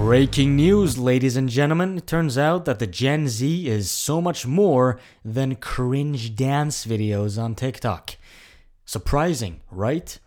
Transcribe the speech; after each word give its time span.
Breaking 0.00 0.56
news, 0.56 0.96
ladies 0.96 1.36
and 1.36 1.48
gentlemen. 1.48 1.98
It 1.98 2.06
turns 2.06 2.38
out 2.38 2.64
that 2.64 2.78
the 2.78 2.86
Gen 2.86 3.28
Z 3.28 3.68
is 3.68 3.90
so 3.90 4.22
much 4.22 4.46
more 4.46 4.98
than 5.22 5.56
cringe 5.56 6.34
dance 6.34 6.86
videos 6.86 7.40
on 7.40 7.54
TikTok. 7.54 8.16
Surprising, 8.86 9.60
right? 9.70 10.18